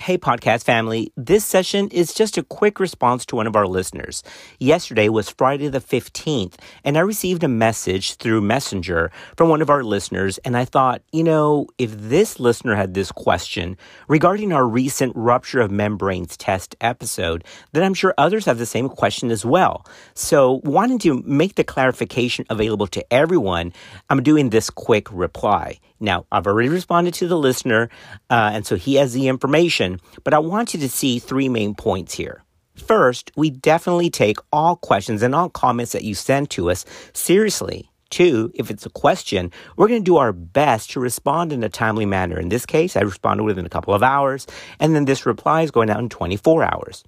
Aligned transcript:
Hey, 0.00 0.16
podcast 0.16 0.64
family. 0.64 1.12
This 1.14 1.44
session 1.44 1.88
is 1.88 2.14
just 2.14 2.38
a 2.38 2.42
quick 2.42 2.80
response 2.80 3.26
to 3.26 3.36
one 3.36 3.46
of 3.46 3.54
our 3.54 3.66
listeners. 3.66 4.22
Yesterday 4.58 5.10
was 5.10 5.28
Friday 5.28 5.68
the 5.68 5.78
15th, 5.78 6.54
and 6.84 6.96
I 6.96 7.00
received 7.00 7.44
a 7.44 7.48
message 7.48 8.14
through 8.14 8.40
Messenger 8.40 9.12
from 9.36 9.50
one 9.50 9.60
of 9.60 9.68
our 9.68 9.84
listeners. 9.84 10.38
And 10.38 10.56
I 10.56 10.64
thought, 10.64 11.02
you 11.12 11.22
know, 11.22 11.66
if 11.76 11.90
this 11.94 12.40
listener 12.40 12.76
had 12.76 12.94
this 12.94 13.12
question 13.12 13.76
regarding 14.08 14.54
our 14.54 14.66
recent 14.66 15.12
rupture 15.14 15.60
of 15.60 15.70
membranes 15.70 16.34
test 16.34 16.76
episode, 16.80 17.44
then 17.72 17.82
I'm 17.82 17.92
sure 17.92 18.14
others 18.16 18.46
have 18.46 18.56
the 18.56 18.64
same 18.64 18.88
question 18.88 19.30
as 19.30 19.44
well. 19.44 19.84
So, 20.14 20.62
wanting 20.64 20.98
to 21.00 21.22
make 21.26 21.56
the 21.56 21.64
clarification 21.64 22.46
available 22.48 22.86
to 22.86 23.12
everyone, 23.12 23.74
I'm 24.08 24.22
doing 24.22 24.48
this 24.48 24.70
quick 24.70 25.12
reply. 25.12 25.78
Now, 26.00 26.24
I've 26.32 26.46
already 26.46 26.70
responded 26.70 27.12
to 27.14 27.28
the 27.28 27.36
listener, 27.36 27.90
uh, 28.30 28.50
and 28.54 28.64
so 28.64 28.76
he 28.76 28.94
has 28.94 29.12
the 29.12 29.28
information, 29.28 29.99
but 30.24 30.34
I 30.34 30.38
want 30.38 30.74
you 30.74 30.80
to 30.80 30.88
see 30.88 31.18
three 31.18 31.48
main 31.48 31.74
points 31.74 32.14
here. 32.14 32.42
First, 32.74 33.30
we 33.36 33.50
definitely 33.50 34.10
take 34.10 34.38
all 34.52 34.76
questions 34.76 35.22
and 35.22 35.34
all 35.34 35.48
comments 35.50 35.92
that 35.92 36.04
you 36.04 36.14
send 36.14 36.50
to 36.50 36.70
us 36.70 36.84
seriously. 37.12 37.90
Two, 38.10 38.50
if 38.54 38.70
it's 38.70 38.86
a 38.86 38.90
question, 38.90 39.52
we're 39.76 39.86
going 39.86 40.00
to 40.00 40.04
do 40.04 40.16
our 40.16 40.32
best 40.32 40.90
to 40.90 41.00
respond 41.00 41.52
in 41.52 41.62
a 41.62 41.68
timely 41.68 42.06
manner. 42.06 42.38
In 42.38 42.48
this 42.48 42.66
case, 42.66 42.96
I 42.96 43.02
responded 43.02 43.44
within 43.44 43.66
a 43.66 43.70
couple 43.70 43.94
of 43.94 44.02
hours, 44.02 44.46
and 44.80 44.94
then 44.94 45.04
this 45.04 45.26
reply 45.26 45.62
is 45.62 45.70
going 45.70 45.90
out 45.90 46.00
in 46.00 46.08
24 46.08 46.64
hours. 46.64 47.04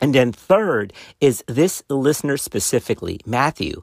And 0.00 0.14
then 0.14 0.32
third 0.32 0.92
is 1.20 1.42
this 1.48 1.82
listener 1.88 2.36
specifically, 2.36 3.20
Matthew. 3.24 3.82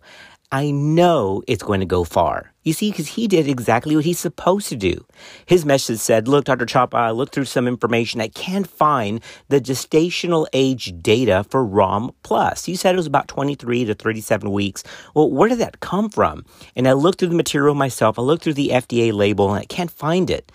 I 0.54 0.70
know 0.70 1.42
it's 1.48 1.64
going 1.64 1.80
to 1.80 1.86
go 1.88 2.04
far. 2.04 2.54
You 2.62 2.74
see, 2.74 2.92
because 2.92 3.08
he 3.08 3.28
did 3.28 3.48
exactly 3.48 3.96
what 3.96 4.06
he's 4.06 4.20
supposed 4.20 4.70
to 4.70 4.76
do. 4.76 5.04
His 5.48 5.66
message 5.66 5.98
said, 5.98 6.28
Look, 6.28 6.46
Dr. 6.46 6.68
Chapa, 6.68 6.96
I 6.96 7.10
looked 7.10 7.34
through 7.34 7.46
some 7.46 7.68
information. 7.68 8.22
I 8.22 8.28
can't 8.28 8.68
find 8.68 9.20
the 9.50 9.60
gestational 9.60 10.46
age 10.54 10.94
data 11.02 11.44
for 11.50 11.66
ROM 11.66 12.14
Plus. 12.22 12.68
You 12.68 12.76
said 12.76 12.94
it 12.94 12.98
was 12.98 13.08
about 13.08 13.28
23 13.30 13.86
to 13.86 13.96
37 13.96 14.52
weeks. 14.52 14.84
Well, 15.16 15.32
where 15.32 15.50
did 15.50 15.58
that 15.58 15.80
come 15.80 16.08
from? 16.08 16.46
And 16.76 16.88
I 16.88 16.94
looked 16.94 17.18
through 17.18 17.30
the 17.30 17.36
material 17.36 17.74
myself. 17.74 18.20
I 18.20 18.22
looked 18.22 18.44
through 18.44 18.54
the 18.54 18.70
FDA 18.70 19.12
label 19.12 19.52
and 19.52 19.60
I 19.60 19.66
can't 19.66 19.90
find 19.90 20.30
it. 20.30 20.52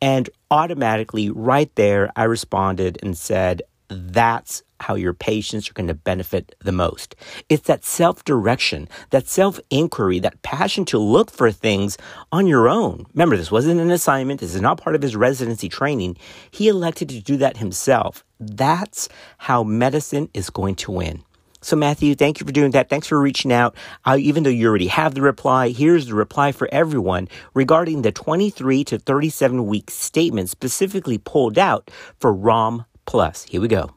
And 0.00 0.30
automatically, 0.50 1.28
right 1.28 1.70
there, 1.74 2.10
I 2.16 2.24
responded 2.24 2.98
and 3.02 3.18
said, 3.18 3.60
That's 3.88 4.62
how 4.80 4.94
your 4.94 5.14
patients 5.14 5.70
are 5.70 5.74
going 5.74 5.86
to 5.86 5.94
benefit 5.94 6.54
the 6.60 6.72
most. 6.72 7.16
It's 7.48 7.66
that 7.66 7.84
self 7.84 8.24
direction, 8.24 8.88
that 9.10 9.28
self 9.28 9.60
inquiry, 9.70 10.18
that 10.20 10.42
passion 10.42 10.84
to 10.86 10.98
look 10.98 11.30
for 11.30 11.50
things 11.50 11.96
on 12.32 12.46
your 12.46 12.68
own. 12.68 13.06
Remember, 13.14 13.36
this 13.36 13.50
wasn't 13.50 13.80
an 13.80 13.90
assignment, 13.90 14.40
this 14.40 14.54
is 14.54 14.60
not 14.60 14.80
part 14.80 14.96
of 14.96 15.02
his 15.02 15.16
residency 15.16 15.68
training. 15.68 16.16
He 16.50 16.68
elected 16.68 17.08
to 17.10 17.20
do 17.20 17.36
that 17.38 17.56
himself. 17.56 18.24
That's 18.38 19.08
how 19.38 19.62
medicine 19.62 20.28
is 20.34 20.50
going 20.50 20.74
to 20.76 20.92
win. 20.92 21.22
So, 21.62 21.74
Matthew, 21.74 22.14
thank 22.14 22.38
you 22.38 22.46
for 22.46 22.52
doing 22.52 22.70
that. 22.72 22.88
Thanks 22.88 23.08
for 23.08 23.20
reaching 23.20 23.52
out. 23.52 23.74
Uh, 24.04 24.18
even 24.20 24.42
though 24.42 24.50
you 24.50 24.68
already 24.68 24.86
have 24.86 25.14
the 25.14 25.22
reply, 25.22 25.70
here's 25.70 26.06
the 26.06 26.14
reply 26.14 26.52
for 26.52 26.68
everyone 26.70 27.28
regarding 27.54 28.02
the 28.02 28.12
23 28.12 28.84
to 28.84 28.98
37 28.98 29.66
week 29.66 29.90
statement 29.90 30.48
specifically 30.48 31.18
pulled 31.18 31.58
out 31.58 31.90
for 32.20 32.32
ROM 32.32 32.84
Plus. 33.06 33.42
Here 33.44 33.60
we 33.60 33.68
go. 33.68 33.90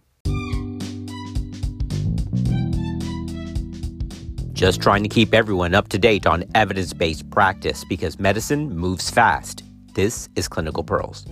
Just 4.54 4.82
trying 4.82 5.04
to 5.04 5.10
keep 5.10 5.34
everyone 5.34 5.74
up 5.74 5.88
to 5.90 5.98
date 5.98 6.28
on 6.28 6.44
evidence 6.54 6.94
based 6.94 7.30
practice 7.30 7.86
because 7.88 8.20
medicine 8.20 8.76
moves 8.76 9.10
fast. 9.10 9.64
This 9.94 10.28
is 10.36 10.50
Clinical 10.50 10.84
Pearls. 10.84 11.26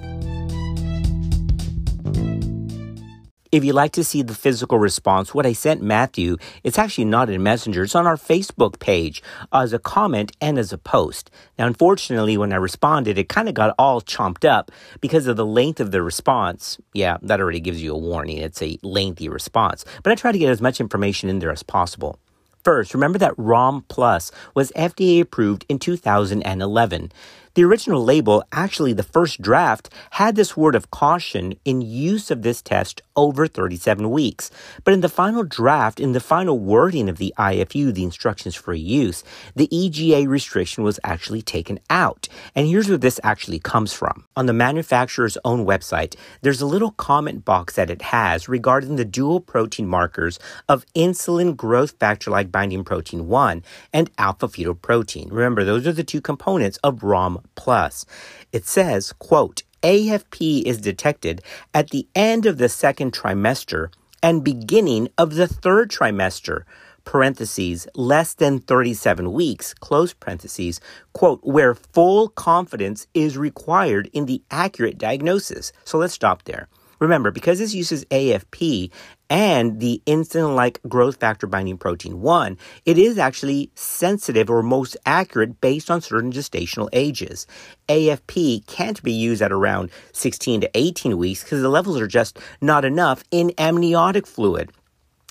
If 3.57 3.63
you'd 3.63 3.73
like 3.73 3.93
to 3.93 4.03
see 4.03 4.21
the 4.21 4.35
physical 4.35 4.77
response, 4.77 5.33
what 5.33 5.47
I 5.47 5.53
sent 5.53 5.81
Matthew, 5.81 6.37
it's 6.63 6.77
actually 6.77 7.05
not 7.05 7.27
in 7.27 7.41
Messenger. 7.41 7.85
It's 7.85 7.95
on 7.95 8.05
our 8.05 8.15
Facebook 8.15 8.77
page 8.77 9.23
uh, 9.51 9.61
as 9.61 9.73
a 9.73 9.79
comment 9.79 10.31
and 10.39 10.59
as 10.59 10.71
a 10.71 10.77
post. 10.77 11.31
Now, 11.57 11.65
unfortunately, 11.65 12.37
when 12.37 12.53
I 12.53 12.57
responded, 12.57 13.17
it 13.17 13.29
kind 13.29 13.49
of 13.49 13.55
got 13.55 13.73
all 13.79 13.99
chomped 13.99 14.47
up 14.47 14.71
because 15.01 15.25
of 15.25 15.37
the 15.37 15.45
length 15.45 15.79
of 15.79 15.89
the 15.89 16.03
response. 16.03 16.77
Yeah, 16.93 17.17
that 17.23 17.41
already 17.41 17.59
gives 17.59 17.81
you 17.81 17.95
a 17.95 17.97
warning. 17.97 18.37
It's 18.37 18.61
a 18.61 18.77
lengthy 18.83 19.27
response. 19.27 19.85
But 20.03 20.11
I 20.11 20.15
try 20.15 20.31
to 20.31 20.37
get 20.37 20.51
as 20.51 20.61
much 20.61 20.79
information 20.79 21.27
in 21.27 21.39
there 21.39 21.51
as 21.51 21.63
possible. 21.63 22.19
First, 22.63 22.93
remember 22.93 23.17
that 23.17 23.33
ROM 23.37 23.85
Plus 23.87 24.29
was 24.53 24.71
FDA 24.75 25.21
approved 25.21 25.65
in 25.67 25.79
2011. 25.79 27.11
The 27.57 27.63
original 27.63 28.03
label, 28.03 28.43
actually 28.51 28.93
the 28.93 29.01
first 29.01 29.41
draft, 29.41 29.89
had 30.11 30.35
this 30.35 30.55
word 30.55 30.75
of 30.75 30.91
caution 30.91 31.55
in 31.65 31.81
use 31.81 32.29
of 32.29 32.43
this 32.43 32.61
test 32.61 33.01
over 33.15 33.47
37 33.47 34.11
weeks. 34.11 34.51
But 34.83 34.93
in 34.93 35.01
the 35.01 35.09
final 35.09 35.41
draft, 35.41 35.99
in 35.99 36.11
the 36.11 36.19
final 36.19 36.59
wording 36.59 37.09
of 37.09 37.17
the 37.17 37.33
IFU, 37.35 37.91
the 37.91 38.03
instructions 38.03 38.53
for 38.53 38.75
use, 38.75 39.23
the 39.55 39.67
EGA 39.75 40.29
restriction 40.29 40.83
was 40.83 40.99
actually 41.03 41.41
taken 41.41 41.79
out. 41.89 42.29
And 42.53 42.67
here's 42.67 42.89
where 42.89 42.97
this 42.99 43.19
actually 43.23 43.57
comes 43.57 43.91
from. 43.91 44.25
On 44.35 44.45
the 44.45 44.53
manufacturer's 44.53 45.39
own 45.43 45.65
website, 45.65 46.15
there's 46.43 46.61
a 46.61 46.67
little 46.67 46.91
comment 46.91 47.43
box 47.43 47.73
that 47.73 47.89
it 47.89 48.03
has 48.03 48.47
regarding 48.47 48.97
the 48.97 49.03
dual 49.03 49.41
protein 49.41 49.87
markers 49.87 50.37
of 50.69 50.85
insulin 50.95 51.57
growth 51.57 51.95
factor 51.99 52.29
like 52.29 52.51
binding 52.51 52.83
protein 52.83 53.27
1 53.27 53.63
and 53.91 54.11
alpha 54.19 54.47
fetoprotein. 54.47 55.31
Remember, 55.31 55.63
those 55.63 55.87
are 55.87 55.91
the 55.91 56.03
two 56.03 56.21
components 56.21 56.77
of 56.83 57.01
ROM 57.01 57.46
plus. 57.55 58.05
It 58.51 58.65
says, 58.65 59.13
quote, 59.13 59.63
AFP 59.83 60.63
is 60.63 60.79
detected 60.79 61.41
at 61.73 61.91
the 61.91 62.07
end 62.15 62.45
of 62.45 62.57
the 62.57 62.69
second 62.69 63.13
trimester 63.13 63.89
and 64.23 64.43
beginning 64.43 65.09
of 65.17 65.35
the 65.35 65.47
third 65.47 65.91
trimester, 65.91 66.63
parentheses, 67.05 67.87
less 67.95 68.33
than 68.33 68.59
37 68.59 69.31
weeks, 69.31 69.73
close 69.73 70.13
parentheses, 70.13 70.81
quote, 71.13 71.39
where 71.43 71.73
full 71.73 72.27
confidence 72.29 73.07
is 73.13 73.37
required 73.37 74.09
in 74.11 74.25
the 74.25 74.41
accurate 74.51 74.97
diagnosis. 74.97 75.71
So 75.85 75.97
let's 75.97 76.13
stop 76.13 76.43
there. 76.43 76.67
Remember, 76.99 77.31
because 77.31 77.59
this 77.59 77.73
uses 77.73 78.05
AFP 78.05 78.91
and 79.29 79.79
the 79.79 80.01
insulin 80.07 80.55
like 80.55 80.79
growth 80.87 81.17
factor 81.17 81.47
binding 81.47 81.77
protein 81.77 82.21
1, 82.21 82.57
it 82.85 82.97
is 82.97 83.17
actually 83.17 83.69
sensitive 83.75 84.49
or 84.49 84.63
most 84.63 84.97
accurate 85.05 85.61
based 85.61 85.91
on 85.91 86.01
certain 86.01 86.31
gestational 86.31 86.89
ages. 86.93 87.45
AFP 87.89 88.65
can't 88.67 89.01
be 89.03 89.11
used 89.11 89.41
at 89.41 89.51
around 89.51 89.91
16 90.13 90.61
to 90.61 90.69
18 90.73 91.17
weeks 91.17 91.43
because 91.43 91.61
the 91.61 91.69
levels 91.69 91.99
are 91.99 92.07
just 92.07 92.39
not 92.61 92.83
enough 92.83 93.23
in 93.31 93.51
amniotic 93.57 94.25
fluid. 94.25 94.71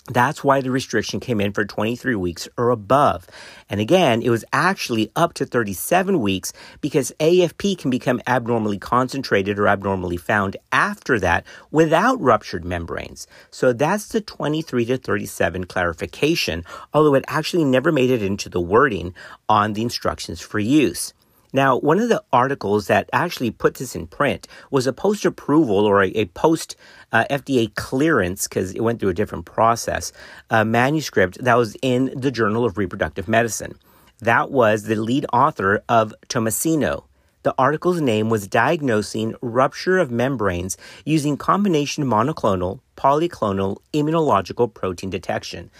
That's 0.08 0.44
why 0.44 0.60
the 0.60 0.70
restriction 0.70 1.18
came 1.18 1.40
in 1.40 1.52
for 1.52 1.64
23 1.64 2.14
weeks 2.14 2.48
or 2.56 2.70
above. 2.70 3.26
And 3.68 3.80
again, 3.80 4.22
it 4.22 4.30
was 4.30 4.44
actually 4.52 5.10
up 5.16 5.34
to 5.34 5.46
37 5.46 6.20
weeks 6.20 6.52
because 6.80 7.12
AFP 7.18 7.76
can 7.76 7.90
become 7.90 8.20
abnormally 8.26 8.78
concentrated 8.78 9.58
or 9.58 9.66
abnormally 9.66 10.16
found 10.16 10.56
after 10.70 11.18
that 11.18 11.44
without 11.72 12.20
ruptured 12.20 12.64
membranes. 12.64 13.26
So 13.50 13.72
that's 13.72 14.06
the 14.08 14.20
23 14.20 14.84
to 14.84 14.96
37 14.96 15.64
clarification, 15.64 16.64
although 16.94 17.14
it 17.14 17.24
actually 17.26 17.64
never 17.64 17.90
made 17.90 18.10
it 18.10 18.22
into 18.22 18.48
the 18.48 18.60
wording 18.60 19.12
on 19.48 19.72
the 19.72 19.82
instructions 19.82 20.40
for 20.40 20.60
use. 20.60 21.14
Now, 21.56 21.78
one 21.78 22.00
of 22.00 22.10
the 22.10 22.22
articles 22.34 22.86
that 22.88 23.08
actually 23.14 23.50
put 23.50 23.76
this 23.76 23.96
in 23.96 24.08
print 24.08 24.46
was 24.70 24.86
a 24.86 24.92
post 24.92 25.24
approval 25.24 25.86
or 25.86 26.02
a, 26.02 26.08
a 26.08 26.26
post 26.26 26.76
uh, 27.12 27.24
FDA 27.30 27.74
clearance, 27.74 28.46
because 28.46 28.72
it 28.72 28.82
went 28.82 29.00
through 29.00 29.08
a 29.08 29.14
different 29.14 29.46
process, 29.46 30.12
a 30.50 30.66
manuscript 30.66 31.42
that 31.42 31.54
was 31.54 31.74
in 31.80 32.12
the 32.14 32.30
Journal 32.30 32.66
of 32.66 32.76
Reproductive 32.76 33.26
Medicine. 33.26 33.78
That 34.18 34.50
was 34.50 34.82
the 34.82 34.96
lead 34.96 35.24
author 35.32 35.82
of 35.88 36.14
Thomasino. 36.28 37.04
The 37.42 37.54
article's 37.56 38.02
name 38.02 38.28
was 38.28 38.46
Diagnosing 38.46 39.34
Rupture 39.40 39.96
of 39.96 40.10
Membranes 40.10 40.76
Using 41.06 41.38
Combination 41.38 42.04
Monoclonal, 42.04 42.80
Polyclonal 42.98 43.78
Immunological 43.94 44.74
Protein 44.74 45.08
Detection. 45.08 45.70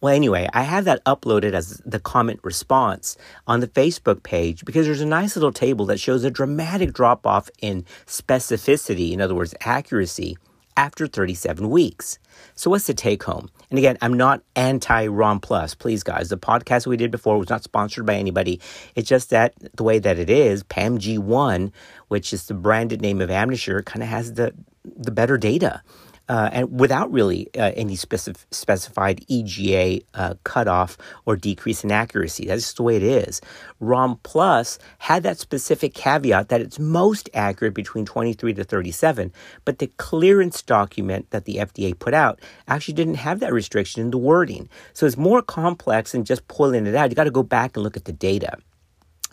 Well, 0.00 0.14
anyway, 0.14 0.48
I 0.52 0.62
have 0.62 0.84
that 0.84 1.04
uploaded 1.04 1.52
as 1.52 1.80
the 1.84 2.00
comment 2.00 2.40
response 2.42 3.16
on 3.46 3.60
the 3.60 3.68
Facebook 3.68 4.22
page 4.22 4.64
because 4.64 4.86
there's 4.86 5.00
a 5.00 5.06
nice 5.06 5.36
little 5.36 5.52
table 5.52 5.86
that 5.86 6.00
shows 6.00 6.24
a 6.24 6.30
dramatic 6.30 6.92
drop 6.92 7.26
off 7.26 7.48
in 7.60 7.84
specificity, 8.06 9.12
in 9.12 9.20
other 9.20 9.34
words, 9.34 9.54
accuracy, 9.62 10.36
after 10.76 11.06
37 11.06 11.70
weeks. 11.70 12.18
So, 12.54 12.70
what's 12.70 12.86
the 12.86 12.94
take 12.94 13.22
home? 13.22 13.48
And 13.70 13.78
again, 13.78 13.96
I'm 14.02 14.14
not 14.14 14.42
anti 14.54 15.06
ROM 15.06 15.40
Plus. 15.40 15.74
Please, 15.74 16.02
guys, 16.02 16.28
the 16.28 16.36
podcast 16.36 16.86
we 16.86 16.96
did 16.96 17.10
before 17.10 17.38
was 17.38 17.48
not 17.48 17.64
sponsored 17.64 18.04
by 18.04 18.16
anybody. 18.16 18.60
It's 18.94 19.08
just 19.08 19.30
that 19.30 19.54
the 19.76 19.82
way 19.82 19.98
that 19.98 20.18
it 20.18 20.28
is, 20.28 20.62
PAMG1, 20.64 21.72
which 22.08 22.32
is 22.32 22.46
the 22.46 22.54
branded 22.54 23.00
name 23.00 23.20
of 23.20 23.30
Amnisure, 23.30 23.84
kind 23.84 24.02
of 24.02 24.08
has 24.08 24.34
the, 24.34 24.52
the 24.84 25.10
better 25.10 25.38
data. 25.38 25.82
Uh, 26.28 26.50
and 26.52 26.80
without 26.80 27.10
really 27.12 27.48
uh, 27.56 27.72
any 27.76 27.96
specif- 27.96 28.46
specified 28.50 29.24
EGA 29.28 30.00
uh, 30.14 30.34
cutoff 30.44 30.96
or 31.24 31.36
decrease 31.36 31.84
in 31.84 31.92
accuracy. 31.92 32.46
That's 32.46 32.62
just 32.62 32.76
the 32.76 32.82
way 32.82 32.96
it 32.96 33.02
is. 33.02 33.40
ROM 33.80 34.18
Plus 34.22 34.78
had 34.98 35.22
that 35.22 35.38
specific 35.38 35.94
caveat 35.94 36.48
that 36.48 36.60
it's 36.60 36.78
most 36.78 37.30
accurate 37.34 37.74
between 37.74 38.04
23 38.04 38.54
to 38.54 38.64
37, 38.64 39.32
but 39.64 39.78
the 39.78 39.88
clearance 39.98 40.62
document 40.62 41.30
that 41.30 41.44
the 41.44 41.56
FDA 41.56 41.96
put 41.98 42.14
out 42.14 42.40
actually 42.68 42.94
didn't 42.94 43.16
have 43.16 43.40
that 43.40 43.52
restriction 43.52 44.02
in 44.02 44.10
the 44.10 44.18
wording. 44.18 44.68
So 44.94 45.06
it's 45.06 45.16
more 45.16 45.42
complex 45.42 46.12
than 46.12 46.24
just 46.24 46.46
pulling 46.48 46.86
it 46.86 46.94
out. 46.94 47.10
You 47.10 47.16
got 47.16 47.24
to 47.24 47.30
go 47.30 47.42
back 47.42 47.76
and 47.76 47.84
look 47.84 47.96
at 47.96 48.04
the 48.04 48.12
data. 48.12 48.58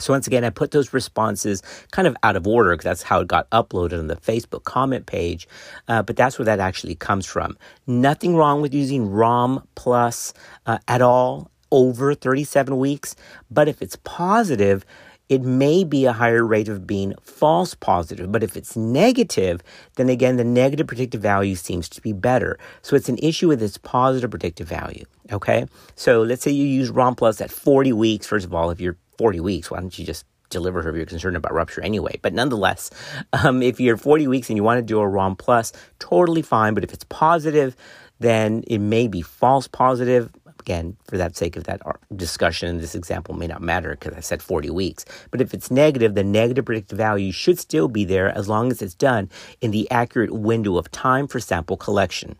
So 0.03 0.11
once 0.11 0.27
again, 0.27 0.43
I 0.43 0.49
put 0.49 0.71
those 0.71 0.93
responses 0.93 1.63
kind 1.91 2.07
of 2.07 2.17
out 2.23 2.35
of 2.35 2.45
order 2.45 2.71
because 2.71 2.83
that's 2.83 3.03
how 3.03 3.21
it 3.21 3.27
got 3.27 3.49
uploaded 3.51 3.97
on 3.97 4.07
the 4.07 4.17
Facebook 4.17 4.65
comment 4.65 5.05
page. 5.05 5.47
Uh, 5.87 6.03
but 6.03 6.17
that's 6.17 6.37
where 6.37 6.45
that 6.45 6.59
actually 6.59 6.95
comes 6.95 7.25
from. 7.25 7.57
Nothing 7.87 8.35
wrong 8.35 8.61
with 8.61 8.73
using 8.73 9.09
ROM 9.09 9.65
plus 9.75 10.33
uh, 10.65 10.79
at 10.89 11.01
all 11.01 11.49
over 11.71 12.13
37 12.13 12.77
weeks. 12.77 13.15
But 13.49 13.69
if 13.69 13.81
it's 13.81 13.95
positive, 14.03 14.85
it 15.29 15.41
may 15.41 15.85
be 15.85 16.05
a 16.05 16.11
higher 16.11 16.45
rate 16.45 16.67
of 16.67 16.85
being 16.85 17.13
false 17.21 17.73
positive. 17.73 18.29
But 18.29 18.43
if 18.43 18.57
it's 18.57 18.75
negative, 18.75 19.63
then 19.95 20.09
again, 20.09 20.35
the 20.35 20.43
negative 20.43 20.85
predictive 20.85 21.21
value 21.21 21.55
seems 21.55 21.87
to 21.89 22.01
be 22.01 22.11
better. 22.11 22.59
So 22.81 22.95
it's 22.97 23.09
an 23.09 23.17
issue 23.19 23.47
with 23.47 23.63
its 23.63 23.77
positive 23.77 24.29
predictive 24.29 24.67
value. 24.67 25.05
Okay. 25.31 25.65
So 25.95 26.23
let's 26.23 26.43
say 26.43 26.51
you 26.51 26.65
use 26.65 26.89
ROM 26.89 27.15
plus 27.15 27.39
at 27.39 27.51
40 27.51 27.93
weeks. 27.93 28.27
First 28.27 28.45
of 28.45 28.53
all, 28.53 28.69
if 28.69 28.81
you're 28.81 28.97
40 29.17 29.39
weeks, 29.39 29.71
why 29.71 29.79
don't 29.79 29.97
you 29.97 30.05
just 30.05 30.25
deliver 30.53 30.81
her 30.83 30.91
if 30.91 30.95
you're 30.95 31.05
concerned 31.05 31.35
about 31.35 31.53
rupture 31.53 31.81
anyway. 31.81 32.17
But 32.21 32.33
nonetheless, 32.33 32.89
um, 33.33 33.61
if 33.61 33.79
you're 33.79 33.97
40 33.97 34.27
weeks 34.27 34.49
and 34.49 34.55
you 34.55 34.63
want 34.63 34.77
to 34.77 34.83
do 34.83 34.99
a 34.99 35.07
ROM 35.07 35.35
plus, 35.35 35.73
totally 35.99 36.41
fine. 36.41 36.73
But 36.73 36.83
if 36.83 36.93
it's 36.93 37.03
positive, 37.05 37.75
then 38.19 38.63
it 38.67 38.79
may 38.79 39.07
be 39.07 39.21
false 39.21 39.67
positive. 39.67 40.29
Again, 40.59 40.95
for 41.09 41.17
that 41.17 41.35
sake 41.35 41.57
of 41.57 41.65
that 41.65 41.81
discussion, 42.15 42.77
this 42.77 42.95
example 42.95 43.35
may 43.35 43.47
not 43.47 43.61
matter 43.61 43.97
because 43.99 44.13
I 44.13 44.21
said 44.21 44.41
40 44.41 44.69
weeks. 44.69 45.03
But 45.29 45.41
if 45.41 45.53
it's 45.53 45.69
negative, 45.69 46.15
the 46.15 46.23
negative 46.23 46.63
predictive 46.63 46.97
value 46.97 47.33
should 47.33 47.59
still 47.59 47.89
be 47.89 48.05
there 48.05 48.29
as 48.29 48.47
long 48.47 48.71
as 48.71 48.81
it's 48.81 48.95
done 48.95 49.29
in 49.59 49.71
the 49.71 49.91
accurate 49.91 50.31
window 50.31 50.77
of 50.77 50.89
time 50.89 51.27
for 51.27 51.41
sample 51.41 51.75
collection. 51.75 52.37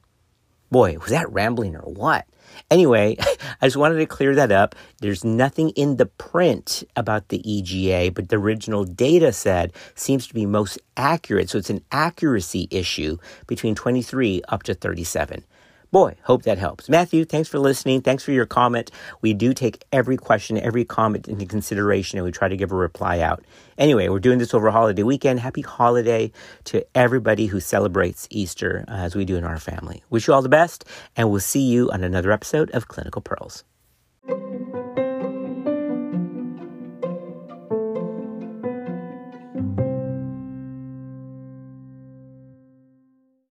Boy, 0.72 0.98
was 1.00 1.10
that 1.10 1.30
rambling 1.32 1.76
or 1.76 1.92
what? 1.92 2.26
Anyway, 2.70 3.18
I 3.62 3.68
just 3.68 3.78
wanted 3.78 3.98
to 3.98 4.06
clear 4.06 4.36
that 4.36 4.52
up. 4.52 4.76
There's 5.00 5.24
nothing 5.24 5.70
in 5.72 5.98
the 5.98 6.06
print 6.06 6.84
about 6.96 7.30
the 7.30 7.42
EGA, 7.50 8.12
but 8.12 8.30
the 8.30 8.38
original 8.38 8.84
data 8.84 9.32
set 9.32 9.72
seems 9.96 10.28
to 10.28 10.34
be 10.34 10.46
most 10.46 10.80
accurate. 10.98 11.50
So 11.50 11.58
it's 11.58 11.70
an 11.70 11.84
accuracy 11.92 12.68
issue 12.72 13.18
between 13.48 13.76
23 13.76 14.42
up 14.50 14.64
to 14.64 14.74
37. 14.74 15.44
Boy, 15.94 16.16
hope 16.24 16.42
that 16.42 16.58
helps. 16.58 16.90
Matthew, 16.90 17.24
thanks 17.24 17.48
for 17.48 17.60
listening. 17.60 18.02
Thanks 18.02 18.24
for 18.24 18.32
your 18.32 18.48
comment. 18.48 18.90
We 19.22 19.36
do 19.36 19.54
take 19.54 19.86
every 19.92 20.18
question, 20.18 20.58
every 20.58 20.86
comment 20.86 21.28
into 21.28 21.46
consideration, 21.46 22.18
and 22.18 22.26
we 22.26 22.32
try 22.32 22.48
to 22.48 22.58
give 22.58 22.72
a 22.72 22.76
reply 22.76 23.20
out. 23.20 23.44
Anyway, 23.78 24.08
we're 24.08 24.18
doing 24.20 24.40
this 24.40 24.56
over 24.56 24.72
holiday 24.72 25.04
weekend. 25.04 25.40
Happy 25.40 25.62
holiday 25.62 26.32
to 26.64 26.84
everybody 26.96 27.46
who 27.46 27.60
celebrates 27.60 28.28
Easter 28.32 28.86
uh, 28.88 28.94
as 28.94 29.16
we 29.16 29.24
do 29.24 29.36
in 29.36 29.44
our 29.44 29.60
family. 29.60 30.02
Wish 30.10 30.26
you 30.28 30.34
all 30.34 30.42
the 30.42 30.50
best, 30.50 30.84
and 31.16 31.30
we'll 31.30 31.40
see 31.40 31.62
you 31.62 31.92
on 31.92 32.04
another 32.04 32.32
episode 32.32 32.72
of 32.72 32.88
Clinical 32.88 33.22
Pearls. 33.22 33.64